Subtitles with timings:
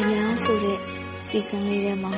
[0.00, 0.78] ရှင်များဆိုတဲ့
[1.28, 2.12] စီစဉ်လေးထဲမှာ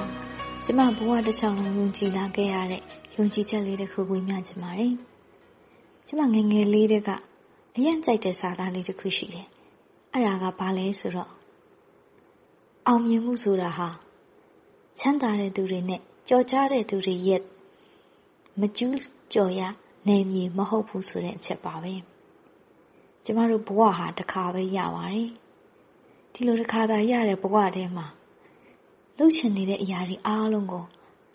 [0.65, 2.83] ကျမဘဝတစ်ချောင်းလုံးယုံကြည်လာခဲ့ရတဲ့
[3.17, 4.93] ယုံကြည်ချက်လေးတစ်ခုဝေမျှချင်ပါတယ်။
[6.07, 7.11] ကျမငယ်ငယ်လေးတည်းက
[7.77, 9.47] အရင်ကြိုက်တဲ့စာသားလေးတစ်ခုရှိတယ်။
[10.13, 11.31] အဲ့ဒါကဘာလဲဆိုတော့
[12.87, 13.89] အောင်မြင်မှုဆိုတာဟာ
[14.99, 17.43] ချမ်းသာတဲ့သူတွေနဲ့ကြော်ကြားတဲ့သူတွေရဲ့
[18.61, 18.97] မကျူး
[19.33, 19.61] ကျော်ရ
[20.09, 21.95] နိုင်မည်မဟုတ်ဘူးဆိုတဲ့အချက်ပါပဲ။
[23.25, 25.31] ကျမတို့ဘဝဟာတစ်ခါပဲရပါတယ်။
[26.35, 28.07] ဒီလိုတစ်ခါသာရတဲ့ဘဝထဲမှာ
[29.17, 30.85] လှုပ်ရှင်နေတဲ့အရာတွေအားလုံးကို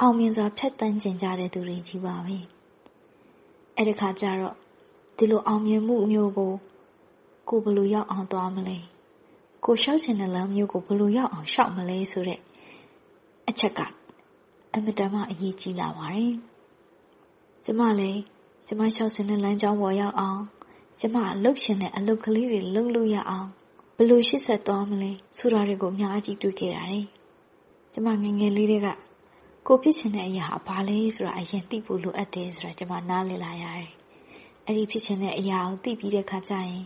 [0.02, 2.38] အောင်မြင်စွာဖြတ်တန်းကျင်ကြတဲ့သူတွေကြီးပါပဲ။
[3.77, 4.55] အဲ့ဒီခါကျတော့
[5.18, 6.54] ဒီလိုအောင်မြင်မှုမျိုးကို
[7.49, 8.77] ကိုဘယ်လိုရောက်အောင်သွားမလဲ။
[9.66, 12.40] ကိုရှောက်ချင်တဲ့လမ်းမျိုးကိုဘယ်လိုရောက်အောင်ရှောက်မလဲဆိုတဲ့
[13.49, 13.79] အချက်က
[14.73, 16.34] အမတန်မှအရေးကြီးလာပါတယ်။
[17.66, 18.21] ကျမလည်း
[18.68, 20.41] ကျမရှောက်ချင်တဲ့လမ်းကြောင်းပေါ်ရောက်အောင်
[20.99, 23.49] ကျမလှုပ်ရှင်တဲ့အလုပ်ကလေးတွေလုပ်လို့ရအောင်
[23.99, 27.05] ဘယ်လိုရှေ့ဆက်သွားမလဲဆိုတာတွေကိုအများကြီးတွေ့ခဲ့ရတယ်။
[27.93, 28.87] ကျမငငယ်လေးတွေက
[29.67, 33.91] ကိုဖြစ်ချင်တဲ့အရာဟာဘာလဲဆိုတာအရင်သိဖို့လိုအပ်တယ်ဆိုတာကျမနားလည်လာရတယ်။
[34.65, 36.84] အဲ့ဒီဖြစ်ချင်တဲ့အရာကိုသိပြီးတဲ့အခါကျရင်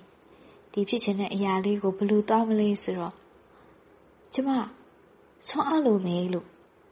[0.73, 3.13] ဒီဖြစ်ချင်တဲ့အရာလေးကိုဘယ်လိုသွားမလဲဆိုတော့
[4.33, 4.49] ကျမ
[5.47, 6.47] ဆွမ်းအားလိုမယ်လို့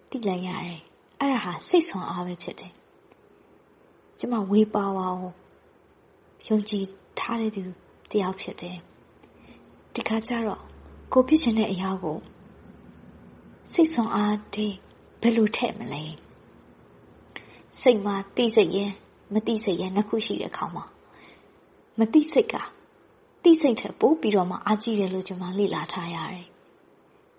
[0.09, 0.81] သိလိုက်ရတယ်။
[1.19, 2.73] အဲ့ဒါဟာစိတ်ဆွမ်းအားပဲဖြစ်တယ်။
[4.19, 5.31] ကျမဝေပါဝါကို
[6.47, 6.85] ယုံကြည်
[7.19, 7.63] ထားတဲ့သူ
[8.11, 8.79] တယောက်ဖြစ်တယ်။
[9.93, 10.61] ဒီခါကျတော့
[11.13, 12.17] ကိုဖြစ်ချင်တဲ့အရာကို
[13.73, 14.77] စိတ်ဆွမ်းအားတည်း
[15.21, 16.03] ဘယ်လိုထည့်မလဲ
[17.81, 18.91] စိတ်မှာတိစိတ်ရဲ့
[19.33, 20.85] မတိစိတ်ရဲ့နှစ်ခုရှိတဲ့အခါမှာ
[21.99, 22.55] မတိစိတ်က
[23.43, 26.47] တိစိတ်ထက်ပိုပြီးတော့မှအားကြီးတယ်လို့ကျွန်မလေ့လာထားရတယ်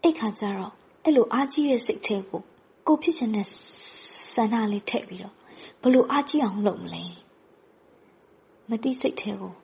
[0.03, 0.73] အဲ့ခါကျတော့
[1.05, 2.43] အဲ့လိုအားကြီးတဲ့စိတ်ထဲကို
[2.87, 3.47] ကိုဖြစ်ချင်တဲ့
[4.33, 5.34] ဆန္ဒလေးထည့်ပြီးတော့
[5.83, 7.05] ဘယ်လိုအားကြီးအောင်လုပ်မလဲ
[8.71, 9.55] မတိစိတ်ထဲကို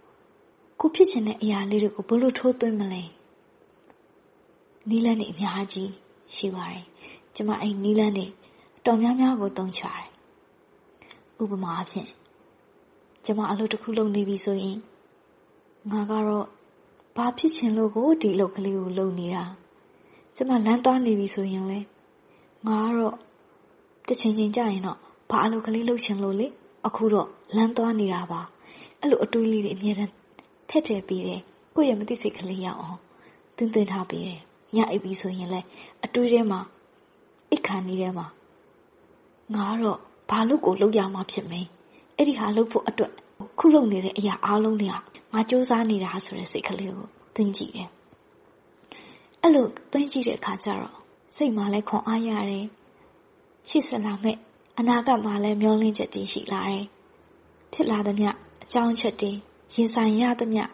[0.80, 3.02] ကိုဖြစ်ချင်တဲ့အရာလေးတွေကိုဘယ်လိုထိုးသွင်းမလဲ
[4.88, 5.90] နီးလန်းနေအများကြီး
[6.36, 6.84] ရှိပါတယ်
[7.34, 8.26] ကျမအဲ့နီးလန်းနေ
[8.84, 10.06] တော်များများကိုသုံးချတယ်
[11.42, 12.08] ဥပမာအဖြစ်
[13.24, 14.78] ကျမအလုပ်တစ်ခုလုပ်နေပြီဆိုရင်
[15.90, 16.46] ငါကတော့
[17.16, 19.44] ဘာဖြစ်ချင်လို့ကိုဒီအလုပ်ကလေးကိုလုပ်နေတာ
[20.36, 21.78] ကျမလမ်းသွားနေပြီဆိုရင်လေ
[22.66, 23.16] ငါကတော့
[24.06, 24.98] တစ်ချိန်ချိန်ကြာရင်တော့
[25.30, 26.46] ဘာအလုပ်ကလေးလုပ်ချင်လို့လေ
[26.86, 28.40] အခုတော့လမ်းသွားနေတာပါ
[29.00, 30.12] အဲ့လိုအတွေးလေးတွေအမြဲတမ်း
[30.70, 31.40] ထက်ထည့်ပြီးတယ်
[31.74, 32.98] ကိုယ့်ရဲ့မသိစိတ်ကလေးရအောင်
[33.56, 34.40] သွင်းသွင်းထားပြီးတယ်
[34.74, 35.66] ညအိပ်ပြီးဆိုရင်လည်း
[36.04, 36.60] အတွေးထဲမှာ
[37.50, 38.26] အိတ်ခါနေထဲမှာ
[39.54, 39.98] ငါကတော့
[40.30, 41.62] ဘာလို့ကိုလုပ်ရမှာဖြစ်မလဲ
[42.16, 43.12] အဲ့ဒီဟာလုပ်ဖို့အတွက်
[43.58, 44.94] ခုလုပ်နေတဲ့အရာအားလုံးတွေက
[45.32, 47.90] ငါစူးစမ်းနေတာဆိုတဲ့စိတ်ကလေးကိုသွင်းကြည့်တယ်
[49.42, 50.96] အဲ့လိုသွင်းကြည့်တဲ့အခါကျတော့
[51.36, 52.66] စိတ်မှလည်းခွန်အားရတယ်
[53.68, 54.36] ရှေ့ဆက်လာမဲ့
[54.78, 56.84] အနာဂတ်မှာလည်းမျောလင့်ချက်တည်ရှိလာတယ်
[57.72, 58.30] ဖြစ်လာသမျှ
[58.62, 59.32] အကြောင်းချက်တွေ
[59.74, 60.64] ရင်ဆိုင်ရသမျှ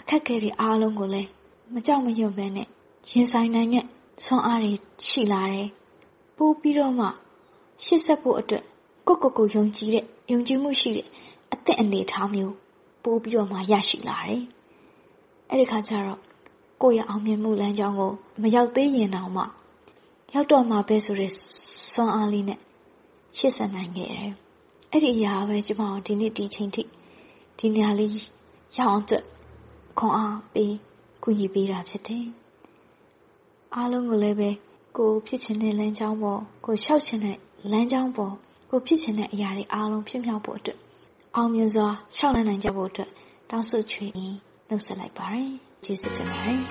[0.00, 1.28] အခက်အခဲတွေအားလုံးကိုလည်း
[1.72, 2.66] မကြောက်မရွံ့ပဲနဲ့
[3.10, 3.84] ရင်ဆိုင်နိုင်တဲ့
[4.24, 4.72] ဆွမ်းအားတွေ
[5.08, 5.68] ရှိလာတယ်။
[6.36, 7.06] ပို့ပြီးတော့မှ
[7.84, 8.64] ရှစ်ဆက်ဖို့အတွက်
[9.06, 11.06] ကိုကိုကိုယုံကြည်တဲ့ယုံကြည်မှုရှိတဲ့
[11.52, 12.54] အသက်အနေထားမျိုး
[13.04, 14.42] ပို့ပြီးတော့မှရရှိလာတယ်။
[15.50, 16.20] အဲ့ဒီခါကျတော့
[16.82, 19.42] ကိုယ့်ရဲ့အောင်မြင်မှုလမ်းကြောင်းကိုမရောက်သေးရင်တောင်မှ
[20.34, 21.32] ရောက်တော့မှပဲဆိုတဲ့
[21.92, 22.58] ဆွမ်းအားလေးနဲ့
[23.38, 24.32] ရှစ်ဆက်နိုင်ခဲ့တယ်။
[24.90, 26.82] အဲ့ဒီအရာပဲကျမတို့ဒီနေ့ဒီချိန်ထိ
[27.58, 28.10] ဒီနေရာလေး
[28.78, 29.24] ရောက်အောင်အတွက်
[29.98, 30.74] ခွန်အားပေး
[31.22, 32.26] ကူညီပေးတာဖြစ်တယ်။
[33.74, 34.50] အားလုံးကိုလည်းပဲ
[34.96, 37.36] ကိုဖြစ်ချင်တဲ့လမ်းကြောင်းပေါ်ကိုလျှောက်ချင်တဲ့
[37.70, 38.34] လမ်းကြောင်းပေါ်
[38.70, 40.78] ကိုဖြစ်ချင်တဲ့အရာတွေအားလုံးဖြစ်မြောက်ဖို့အတွက်
[41.36, 43.10] အောင်မြင်စွာလျှောက်လန်းနိုင်ကြဖို့အတွက်
[43.50, 44.34] တောင်းဆိုချွေရင်
[44.68, 45.48] နှုတ်ဆက်လိုက်ပါတယ်။
[45.84, 46.60] ကျေးဇူးတင်ပါတယ်။